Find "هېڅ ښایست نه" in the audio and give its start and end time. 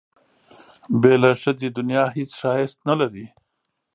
2.17-2.95